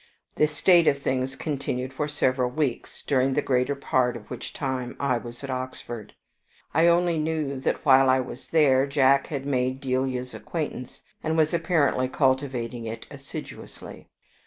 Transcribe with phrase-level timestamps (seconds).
[0.33, 4.95] This state of things continued for several weeks, during the greater part of which time
[4.99, 6.15] I was at Oxford.
[6.73, 11.53] I only knew that while I was there, Jack had made Delia's acquaintance, and was
[11.53, 14.09] apparently cultivating it assiduously.